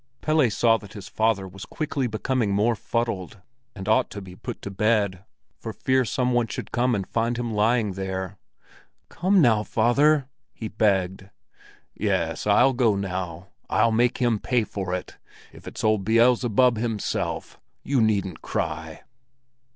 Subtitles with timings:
[0.21, 3.39] Pelle saw that his father was quickly becoming more fuddled,
[3.75, 5.23] and ought to be put to bed
[5.59, 8.39] for fear some one should come and find him lying there.
[9.09, 11.29] "Come now, father!" he begged.
[11.93, 13.49] "Yes, I'll go now.
[13.69, 15.19] I'll make him pay for it,
[15.53, 17.59] if it's old Beelzebub himself!
[17.83, 19.01] You needn't cry!"